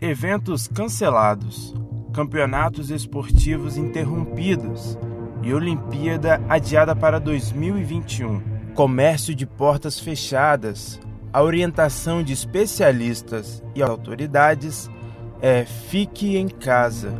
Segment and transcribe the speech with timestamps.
[0.00, 1.74] Eventos cancelados,
[2.14, 4.96] campeonatos esportivos interrompidos
[5.42, 8.40] e Olimpíada adiada para 2021.
[8.74, 11.00] Comércio de portas fechadas.
[11.32, 14.88] A orientação de especialistas e autoridades
[15.42, 17.12] é fique em casa.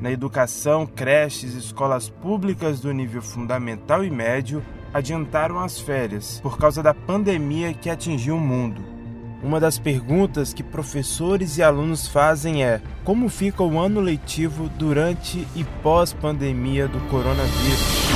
[0.00, 6.58] Na educação, creches e escolas públicas do nível fundamental e médio adiantaram as férias por
[6.58, 8.97] causa da pandemia que atingiu o mundo.
[9.40, 15.46] Uma das perguntas que professores e alunos fazem é: como fica o ano letivo durante
[15.54, 18.08] e pós-pandemia do coronavírus?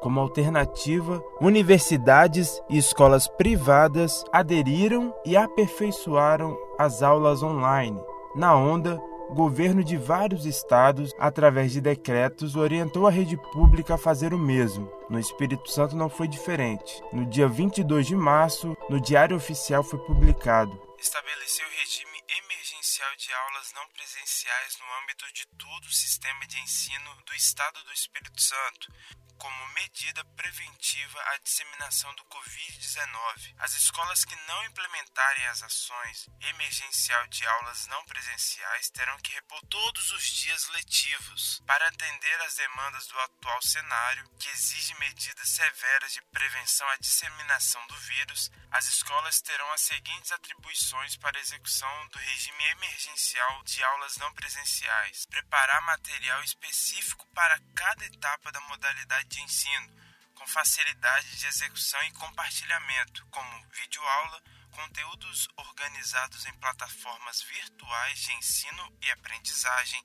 [0.00, 8.00] Como alternativa, universidades e escolas privadas aderiram e aperfeiçoaram as aulas online.
[8.34, 9.00] Na onda,
[9.32, 14.90] governo de vários estados, através de decretos, orientou a rede pública a fazer o mesmo.
[15.08, 17.02] No Espírito Santo não foi diferente.
[17.12, 23.72] No dia 22 de março, no Diário Oficial foi publicado: estabeleceu regime emergencial de aulas
[23.74, 28.92] não presenciais no âmbito de todo o sistema de ensino do Estado do Espírito Santo,
[29.42, 33.54] como medida preventiva à disseminação do Covid-19.
[33.58, 39.60] As escolas que não implementarem as ações emergencial de aulas não presenciais terão que repor
[39.68, 46.12] todos os dias letivos para atender às demandas do atual cenário, que exige medidas severas
[46.12, 48.48] de prevenção à disseminação do vírus.
[48.70, 55.26] As escolas terão as seguintes atribuições para execução do regime emergencial de aulas não presenciais:
[55.26, 59.88] preparar material específico para cada etapa da modalidade de ensino,
[60.34, 68.98] com facilidade de execução e compartilhamento, como videoaula, conteúdos organizados em plataformas virtuais de ensino
[69.00, 70.02] e aprendizagem,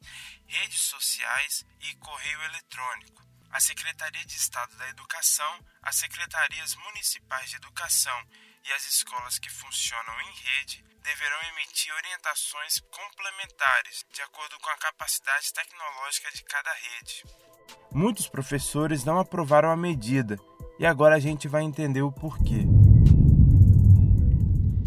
[0.47, 3.25] redes sociais e correio eletrônico.
[3.51, 8.29] A Secretaria de Estado da Educação, as secretarias municipais de educação
[8.63, 14.77] e as escolas que funcionam em rede deverão emitir orientações complementares de acordo com a
[14.77, 17.46] capacidade tecnológica de cada rede.
[17.93, 20.37] Muitos professores não aprovaram a medida
[20.79, 22.65] e agora a gente vai entender o porquê.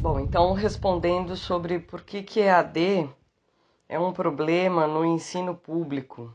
[0.00, 3.08] Bom, então respondendo sobre por que, que EAD
[3.88, 6.34] é um problema no ensino público.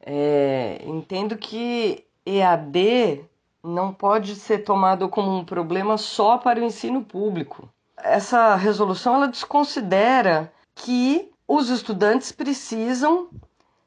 [0.00, 3.24] É, entendo que EAD
[3.62, 7.68] não pode ser tomado como um problema só para o ensino público.
[7.96, 13.28] Essa resolução ela desconsidera que os estudantes precisam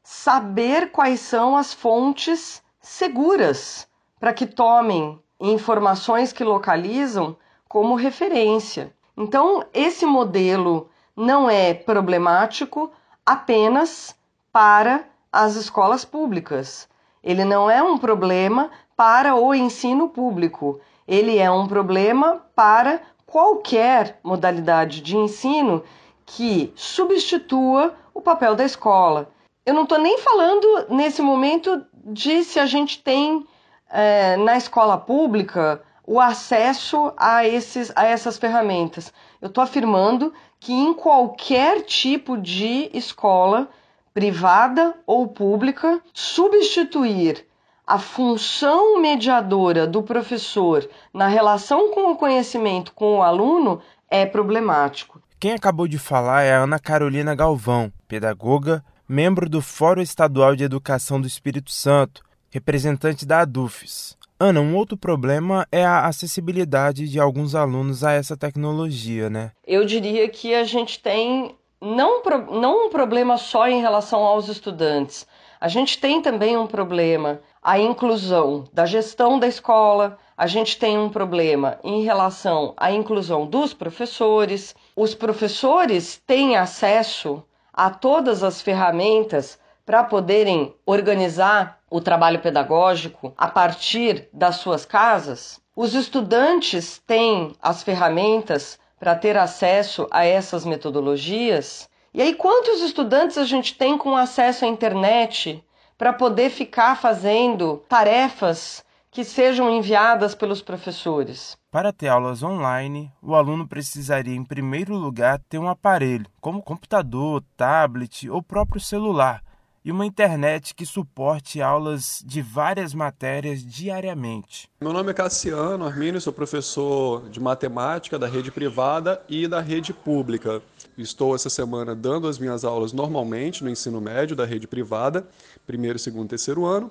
[0.03, 3.87] saber quais são as fontes seguras
[4.19, 7.35] para que tomem informações que localizam
[7.67, 8.93] como referência.
[9.15, 12.91] Então, esse modelo não é problemático
[13.25, 14.15] apenas
[14.51, 16.87] para as escolas públicas.
[17.23, 20.79] Ele não é um problema para o ensino público.
[21.07, 25.83] Ele é um problema para qualquer modalidade de ensino
[26.25, 29.31] que substitua o papel da escola
[29.65, 33.45] eu não estou nem falando nesse momento de se a gente tem
[33.89, 39.13] é, na escola pública o acesso a, esses, a essas ferramentas.
[39.41, 43.69] Eu estou afirmando que em qualquer tipo de escola,
[44.13, 47.45] privada ou pública, substituir
[47.85, 55.21] a função mediadora do professor na relação com o conhecimento com o aluno é problemático.
[55.39, 60.63] Quem acabou de falar é a Ana Carolina Galvão, pedagoga, membro do Fórum Estadual de
[60.63, 64.17] Educação do Espírito Santo, representante da ADUFES.
[64.39, 69.51] Ana, um outro problema é a acessibilidade de alguns alunos a essa tecnologia, né?
[69.67, 75.27] Eu diria que a gente tem não, não um problema só em relação aos estudantes,
[75.59, 80.97] a gente tem também um problema a inclusão da gestão da escola, a gente tem
[80.97, 84.73] um problema em relação à inclusão dos professores.
[84.95, 87.43] Os professores têm acesso
[87.81, 95.59] a todas as ferramentas para poderem organizar o trabalho pedagógico a partir das suas casas?
[95.75, 101.89] Os estudantes têm as ferramentas para ter acesso a essas metodologias?
[102.13, 105.65] E aí, quantos estudantes a gente tem com acesso à internet
[105.97, 111.57] para poder ficar fazendo tarefas que sejam enviadas pelos professores.
[111.69, 117.43] Para ter aulas online, o aluno precisaria, em primeiro lugar, ter um aparelho, como computador,
[117.57, 119.43] tablet ou próprio celular,
[119.83, 124.69] e uma internet que suporte aulas de várias matérias diariamente.
[124.79, 129.91] Meu nome é Cassiano Armínio, sou professor de matemática da rede privada e da rede
[129.91, 130.61] pública.
[130.97, 135.27] Estou essa semana dando as minhas aulas normalmente no ensino médio da rede privada,
[135.67, 136.89] primeiro, segundo, terceiro ano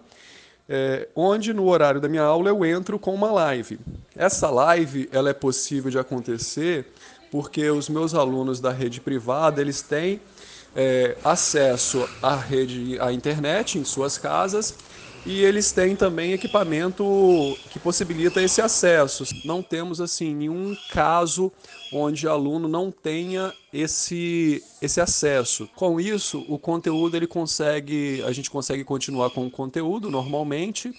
[0.73, 3.81] é, onde no horário da minha aula eu entro com uma live.
[4.15, 6.87] Essa live ela é possível de acontecer
[7.29, 10.21] porque os meus alunos da rede privada eles têm
[10.77, 14.77] é, acesso à rede, à internet em suas casas
[15.27, 19.25] e eles têm também equipamento que possibilita esse acesso.
[19.45, 21.53] Não temos assim nenhum caso
[21.93, 25.69] onde o aluno não tenha esse, esse acesso.
[25.75, 30.93] Com isso, o conteúdo ele consegue, a gente consegue continuar com o conteúdo normalmente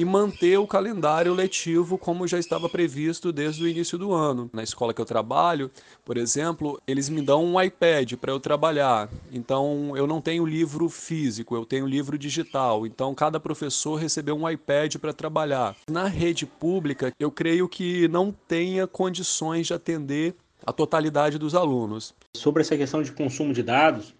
[0.00, 4.48] e manter o calendário letivo como já estava previsto desde o início do ano.
[4.50, 5.70] Na escola que eu trabalho,
[6.06, 9.10] por exemplo, eles me dão um iPad para eu trabalhar.
[9.30, 12.86] Então, eu não tenho livro físico, eu tenho livro digital.
[12.86, 15.76] Então, cada professor recebeu um iPad para trabalhar.
[15.90, 22.14] Na rede pública, eu creio que não tenha condições de atender a totalidade dos alunos.
[22.34, 24.14] Sobre essa questão de consumo de dados,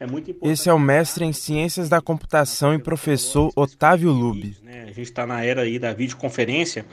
[0.00, 0.52] é muito importante.
[0.52, 4.56] Esse é o mestre em Ciências da Computação e professor Otávio Lube.
[4.62, 4.84] Né?
[4.84, 6.86] A gente está na era aí da videoconferência,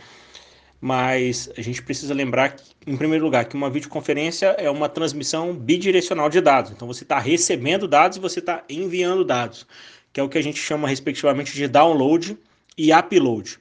[0.79, 5.53] mas a gente precisa lembrar, que, em primeiro lugar, que uma videoconferência é uma transmissão
[5.53, 6.71] bidirecional de dados.
[6.71, 9.65] Então você está recebendo dados e você está enviando dados,
[10.11, 12.37] que é o que a gente chama respectivamente de download
[12.77, 13.57] e upload.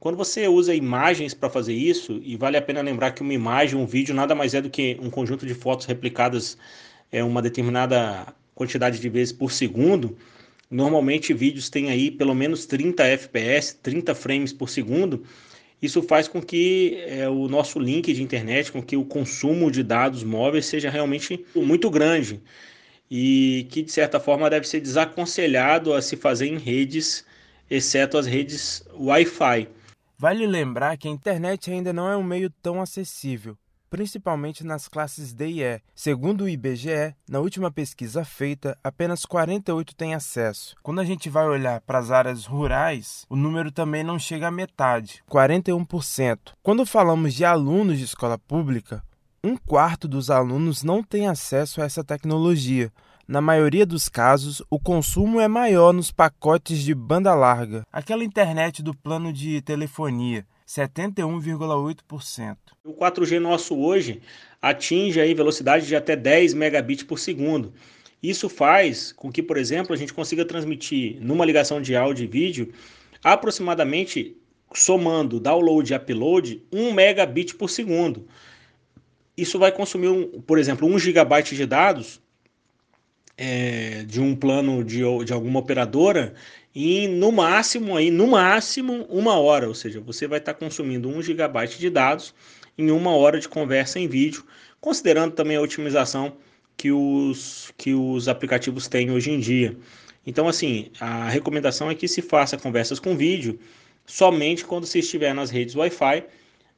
[0.00, 3.78] Quando você usa imagens para fazer isso, e vale a pena lembrar que uma imagem,
[3.78, 6.56] um vídeo, nada mais é do que um conjunto de fotos replicadas
[7.10, 8.26] é uma determinada
[8.56, 10.16] quantidade de vezes por segundo,
[10.68, 15.22] normalmente vídeos têm aí pelo menos 30 FPS, 30 frames por segundo.
[15.80, 19.82] Isso faz com que é, o nosso link de internet, com que o consumo de
[19.82, 22.40] dados móveis seja realmente muito grande
[23.10, 27.26] e que de certa forma deve ser desaconselhado a se fazer em redes,
[27.70, 29.68] exceto as redes Wi-Fi.
[30.18, 33.56] Vale lembrar que a internet ainda não é um meio tão acessível
[33.90, 35.80] principalmente nas classes D e E.
[35.94, 40.74] Segundo o IBGE, na última pesquisa feita, apenas 48 têm acesso.
[40.82, 44.50] Quando a gente vai olhar para as áreas rurais, o número também não chega à
[44.50, 46.52] metade, 41%.
[46.62, 49.02] Quando falamos de alunos de escola pública,
[49.42, 52.92] um quarto dos alunos não tem acesso a essa tecnologia.
[53.28, 58.82] Na maioria dos casos, o consumo é maior nos pacotes de banda larga, aquela internet
[58.82, 62.56] do plano de telefonia, 71,8%.
[62.84, 64.20] O 4G nosso hoje
[64.60, 67.72] atinge aí velocidade de até 10 megabits por segundo.
[68.22, 72.26] Isso faz com que, por exemplo, a gente consiga transmitir numa ligação de áudio e
[72.26, 72.72] vídeo
[73.22, 74.36] aproximadamente
[74.74, 78.26] somando download e upload 1 megabit por segundo.
[79.36, 82.20] Isso vai consumir, um, por exemplo, 1 gigabyte de dados
[83.36, 86.34] é, de um plano de, de alguma operadora
[86.74, 91.22] em no máximo aí no máximo uma hora, ou seja, você vai estar consumindo um
[91.22, 92.34] gigabyte de dados
[92.76, 94.44] em uma hora de conversa em vídeo,
[94.80, 96.36] considerando também a otimização
[96.76, 99.76] que os que os aplicativos têm hoje em dia.
[100.26, 103.58] Então, assim, a recomendação é que se faça conversas com vídeo
[104.04, 106.24] somente quando você estiver nas redes Wi-Fi,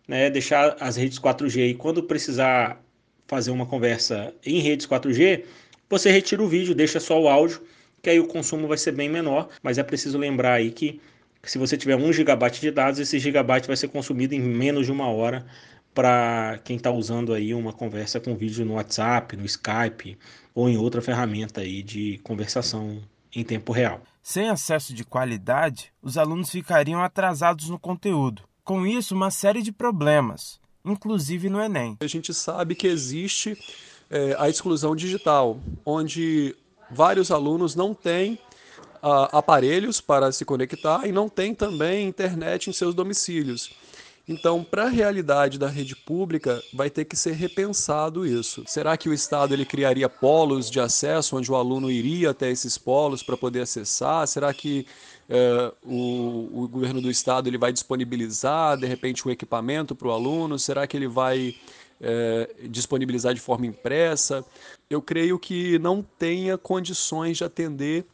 [0.06, 2.82] né, deixar as redes 4G e quando precisar
[3.26, 5.44] fazer uma conversa em redes 4G,
[5.88, 7.62] você retira o vídeo, deixa só o áudio
[8.02, 11.00] que aí o consumo vai ser bem menor, mas é preciso lembrar aí que
[11.42, 14.92] se você tiver 1 GB de dados, esse gigabyte vai ser consumido em menos de
[14.92, 15.46] uma hora
[15.94, 20.16] para quem está usando aí uma conversa com vídeo no WhatsApp, no Skype
[20.54, 23.02] ou em outra ferramenta aí de conversação
[23.34, 24.02] em tempo real.
[24.22, 28.42] Sem acesso de qualidade, os alunos ficariam atrasados no conteúdo.
[28.62, 31.96] Com isso, uma série de problemas, inclusive no Enem.
[32.00, 33.56] A gente sabe que existe
[34.10, 36.56] é, a exclusão digital, onde
[36.90, 38.38] vários alunos não têm
[39.02, 43.70] uh, aparelhos para se conectar e não têm também internet em seus domicílios.
[44.26, 48.62] Então, para a realidade da rede pública, vai ter que ser repensado isso.
[48.66, 52.76] Será que o Estado ele criaria polos de acesso onde o aluno iria até esses
[52.76, 54.26] polos para poder acessar?
[54.28, 54.86] Será que
[55.30, 60.12] uh, o, o, governo do Estado ele vai disponibilizar, de repente, um equipamento para o
[60.12, 60.58] aluno?
[60.58, 61.54] Será que ele vai
[62.00, 64.44] é, disponibilizar de forma impressa,
[64.88, 68.06] eu creio que não tenha condições de atender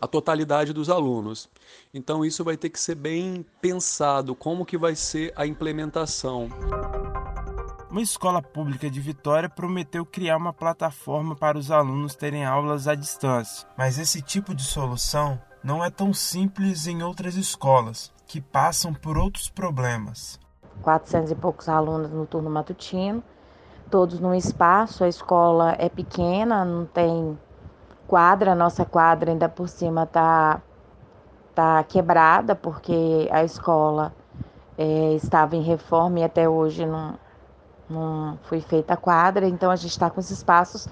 [0.00, 1.48] a totalidade dos alunos.
[1.92, 6.48] Então isso vai ter que ser bem pensado, como que vai ser a implementação.
[7.90, 12.94] Uma escola pública de Vitória prometeu criar uma plataforma para os alunos terem aulas à
[12.94, 18.92] distância, mas esse tipo de solução não é tão simples em outras escolas, que passam
[18.92, 20.38] por outros problemas.
[20.88, 23.22] 400 e poucos alunos no turno matutino,
[23.90, 25.04] todos num espaço.
[25.04, 27.38] A escola é pequena, não tem
[28.06, 30.62] quadra, nossa quadra ainda por cima tá,
[31.54, 34.14] tá quebrada, porque a escola
[34.78, 37.18] é, estava em reforma e até hoje não,
[37.90, 40.88] não foi feita a quadra, então a gente está com os espaços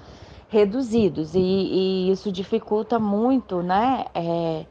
[0.47, 4.63] reduzidos e, e, isso dificulta muito né, é,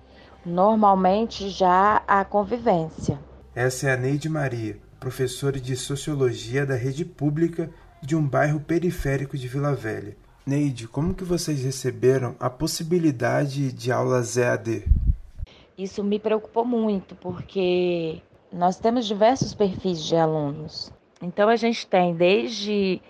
[0.45, 3.19] normalmente já a convivência.
[3.57, 7.71] Essa é a Neide Maria, professora de Sociologia da rede pública
[8.03, 10.17] de um bairro periférico de Vila Velha.
[10.45, 14.83] Neide, como que vocês receberam a possibilidade de aulas EAD?
[15.79, 18.21] Isso me preocupou muito, porque
[18.53, 20.93] nós temos diversos perfis de alunos.
[21.23, 23.01] Então a gente tem desde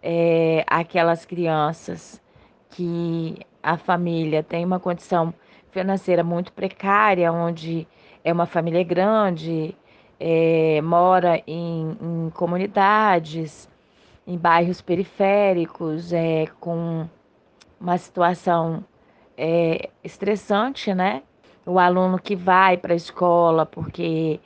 [0.00, 2.22] é, aquelas crianças
[2.70, 5.34] que a família tem uma condição
[5.72, 7.88] financeira muito precária, onde
[8.22, 9.74] é uma família grande,
[10.20, 13.68] é, mora em, em, comunidades,
[14.26, 17.08] em bairros periféricos, é, com
[17.80, 18.84] uma situação
[19.36, 21.22] é, estressante, né?
[21.64, 24.38] O aluno que vai para a escola porque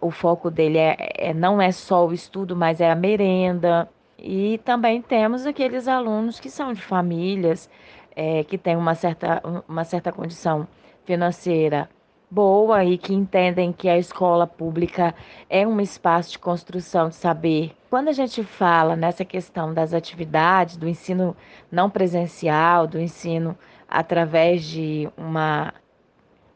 [0.00, 3.88] o foco dele é, é, não é só o estudo, mas é a merenda.
[4.18, 7.70] E também temos aqueles alunos que são de famílias
[8.14, 10.66] é, que têm uma certa, uma certa condição
[11.04, 11.88] financeira
[12.30, 15.14] boa e que entendem que a escola pública
[15.48, 17.72] é um espaço de construção de saber.
[17.88, 21.36] Quando a gente fala nessa questão das atividades, do ensino
[21.70, 23.56] não presencial, do ensino
[23.88, 25.72] através de uma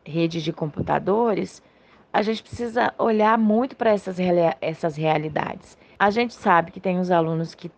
[0.05, 1.63] rede de computadores,
[2.13, 4.17] a gente precisa olhar muito para essas,
[4.61, 5.79] essas realidades.
[5.99, 7.71] A gente sabe que tem os alunos que,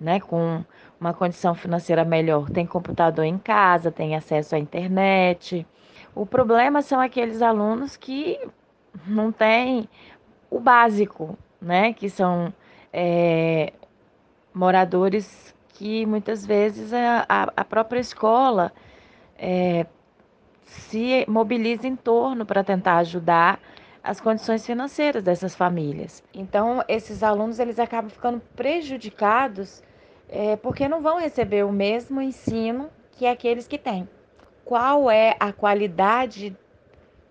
[0.00, 0.64] né, com
[0.98, 5.66] uma condição financeira melhor, tem computador em casa, tem acesso à internet.
[6.16, 8.40] O problema são aqueles alunos que
[9.06, 9.86] não têm
[10.50, 12.54] o básico, né, que são
[12.90, 13.74] é,
[14.54, 18.72] moradores que muitas vezes a, a própria escola
[19.38, 19.84] é,
[20.64, 23.60] se mobiliza em torno para tentar ajudar
[24.02, 26.24] as condições financeiras dessas famílias.
[26.32, 29.82] Então, esses alunos eles acabam ficando prejudicados
[30.30, 34.08] é, porque não vão receber o mesmo ensino que aqueles que têm.
[34.66, 36.52] Qual é a qualidade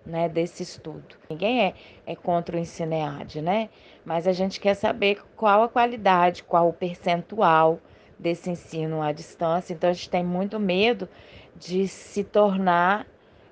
[0.06, 1.18] né, desse estudo?
[1.30, 1.74] Ninguém é,
[2.08, 3.70] é contra o ensino EAD, né?
[4.06, 7.77] Mas a gente quer saber qual a qualidade, qual o percentual
[8.18, 9.74] desse ensino à distância.
[9.74, 11.10] Então, a gente tem muito medo
[11.58, 13.06] de se tornar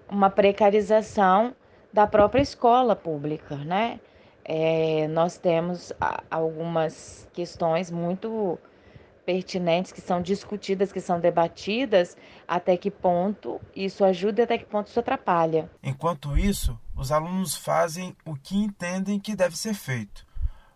[0.09, 1.53] uma precarização
[1.91, 3.99] da própria escola pública, né?
[4.45, 5.91] É, nós temos
[6.31, 8.57] algumas questões muito
[9.25, 14.65] pertinentes que são discutidas, que são debatidas, até que ponto isso ajuda e até que
[14.65, 15.69] ponto isso atrapalha.
[15.81, 20.25] Enquanto isso, os alunos fazem o que entendem que deve ser feito.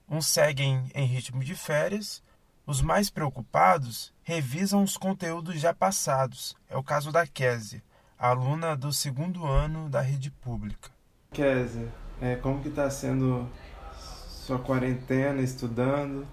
[0.10, 2.24] Uns seguem em ritmo de férias,
[2.66, 6.56] os mais preocupados revisam os conteúdos já passados.
[6.70, 7.82] É o caso da Késia,
[8.18, 10.90] aluna do segundo ano da rede pública.
[11.32, 11.88] Kézia,
[12.22, 13.50] é, como que está sendo
[14.48, 16.28] sua quarentena estudando?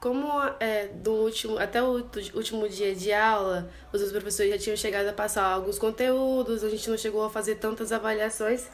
[0.00, 0.26] Como
[0.58, 2.02] é, do último, até o
[2.34, 6.88] último dia de aula, os professores já tinham chegado a passar alguns conteúdos, a gente
[6.88, 8.66] não chegou a fazer tantas avaliações,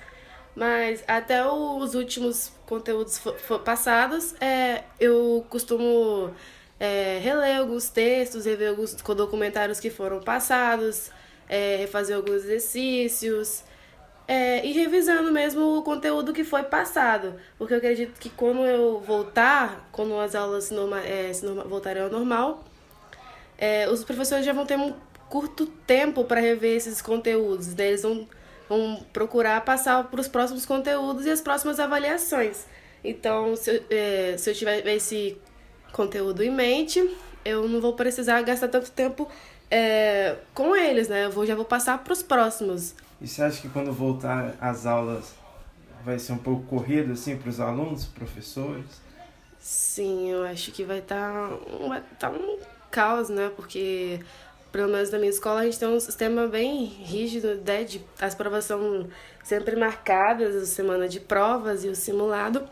[0.54, 3.20] mas até os últimos conteúdos
[3.64, 6.32] passados, é, eu costumo
[6.78, 11.10] é, reler alguns textos, rever alguns documentários que foram passados,
[11.48, 13.64] é, refazer alguns exercícios
[14.28, 17.34] é, e revisando mesmo o conteúdo que foi passado.
[17.58, 22.02] Porque eu acredito que quando eu voltar, quando as aulas norma, é, se norma, voltarem
[22.02, 22.64] ao normal,
[23.56, 24.94] é, os professores já vão ter um
[25.28, 27.74] curto tempo para rever esses conteúdos.
[27.74, 27.88] Né?
[27.88, 28.28] Eles vão,
[28.68, 32.66] vão procurar passar para os próximos conteúdos e as próximas avaliações.
[33.04, 35.38] Então, se eu, é, se eu tiver esse
[35.92, 37.08] conteúdo em mente,
[37.44, 39.28] eu não vou precisar gastar tanto tempo
[39.70, 41.24] é, com eles, né?
[41.24, 42.94] Eu vou, já vou passar para os próximos.
[43.20, 45.34] E você acha que quando voltar às aulas
[46.04, 48.84] vai ser um pouco corrido assim para os alunos, professores?
[49.58, 52.58] Sim, eu acho que vai estar tá, vai tá um
[52.90, 53.50] caos, né?
[53.56, 54.20] Porque
[54.70, 57.82] pelo menos na minha escola a gente tem um sistema bem rígido, né?
[57.82, 59.08] De, as provas são
[59.42, 62.68] sempre marcadas, a semana de provas e o simulado.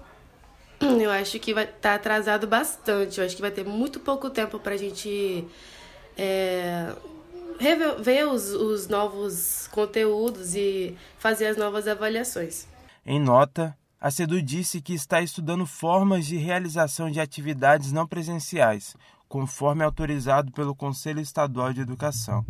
[0.80, 3.18] Eu acho que vai estar tá atrasado bastante.
[3.18, 5.46] Eu acho que vai ter muito pouco tempo para a gente
[6.16, 6.94] é,
[7.58, 12.66] rever os, os novos conteúdos e fazer as novas avaliações.
[13.06, 18.96] Em nota, a CEDU disse que está estudando formas de realização de atividades não presenciais,
[19.28, 22.44] conforme autorizado pelo Conselho Estadual de Educação.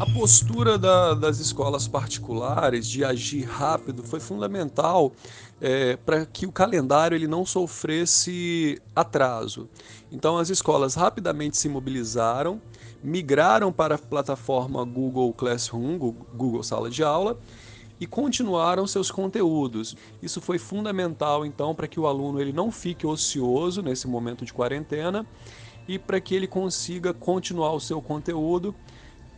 [0.00, 5.12] A postura da, das escolas particulares de agir rápido foi fundamental
[5.60, 9.68] é, para que o calendário ele não sofresse atraso.
[10.10, 12.60] Então as escolas rapidamente se mobilizaram,
[13.02, 17.38] migraram para a plataforma Google Classroom, Google Sala de Aula,
[18.00, 19.96] e continuaram seus conteúdos.
[20.20, 24.52] Isso foi fundamental então para que o aluno ele não fique ocioso nesse momento de
[24.52, 25.24] quarentena
[25.86, 28.74] e para que ele consiga continuar o seu conteúdo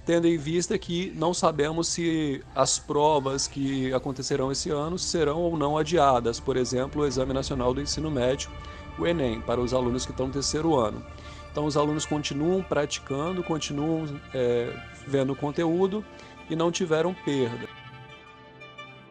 [0.04, 5.56] tendo em vista que não sabemos se as provas que acontecerão esse ano serão ou
[5.56, 8.50] não adiadas, por exemplo, o Exame Nacional do Ensino Médio,
[8.98, 11.04] o Enem, para os alunos que estão no terceiro ano.
[11.50, 16.04] Então, os alunos continuam praticando, continuam é, vendo conteúdo
[16.50, 17.68] e não tiveram perda.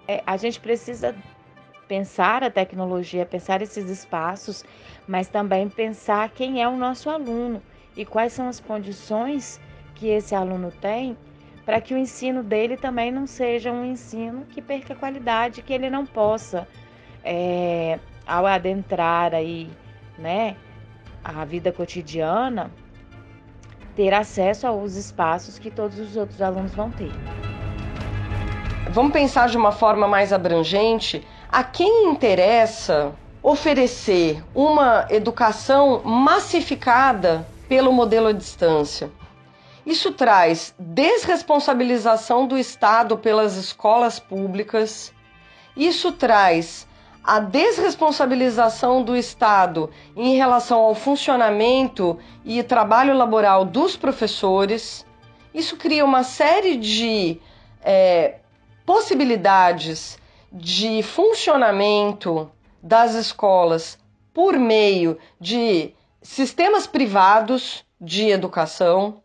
[0.08, 1.16] É, a gente precisa
[1.88, 4.64] pensar a tecnologia, pensar esses espaços,
[5.08, 7.62] mas também pensar quem é o nosso aluno
[7.96, 9.60] e quais são as condições
[9.96, 11.18] que esse aluno tem
[11.66, 15.90] para que o ensino dele também não seja um ensino que perca qualidade, que ele
[15.90, 16.68] não possa,
[17.24, 19.70] é, ao adentrar aí,
[20.18, 20.58] né,
[21.24, 22.70] a vida cotidiana,
[23.96, 27.12] ter acesso aos espaços que todos os outros alunos vão ter.
[28.90, 37.92] Vamos pensar de uma forma mais abrangente a quem interessa oferecer uma educação massificada pelo
[37.92, 39.10] modelo à distância.
[39.86, 45.13] Isso traz desresponsabilização do Estado pelas escolas públicas,
[45.75, 46.88] isso traz
[47.24, 55.06] a desresponsabilização do Estado em relação ao funcionamento e trabalho laboral dos professores.
[55.54, 57.40] Isso cria uma série de
[57.82, 58.40] é,
[58.86, 60.20] possibilidades
[60.52, 63.98] de funcionamento das escolas
[64.34, 69.23] por meio de sistemas privados de educação.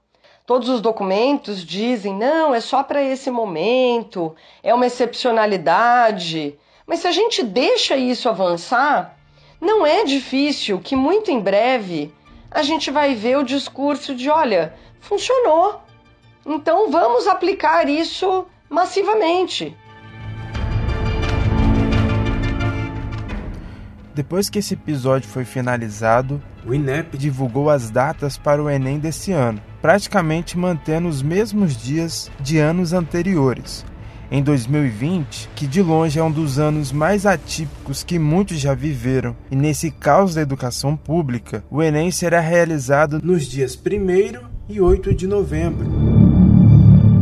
[0.49, 6.59] Todos os documentos dizem, não, é só para esse momento, é uma excepcionalidade.
[6.87, 9.15] Mas se a gente deixa isso avançar,
[9.61, 12.11] não é difícil que muito em breve
[12.51, 15.83] a gente vai ver o discurso de: olha, funcionou,
[16.47, 19.77] então vamos aplicar isso massivamente.
[24.15, 29.33] Depois que esse episódio foi finalizado, o INEP divulgou as datas para o Enem desse
[29.33, 33.87] ano, praticamente mantendo os mesmos dias de anos anteriores.
[34.31, 39.35] Em 2020, que de longe é um dos anos mais atípicos que muitos já viveram,
[39.51, 45.15] e nesse caos da educação pública, o Enem será realizado nos dias 1 e 8
[45.15, 45.87] de novembro.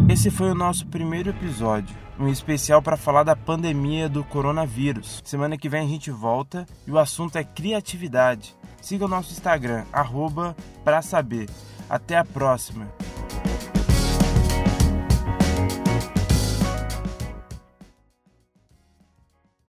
[0.08, 5.20] Esse foi o nosso primeiro episódio um especial para falar da pandemia do coronavírus.
[5.22, 8.56] Semana que vem a gente volta e o assunto é criatividade.
[8.86, 11.50] Siga o nosso Instagram, arroba pra saber.
[11.90, 12.86] Até a próxima!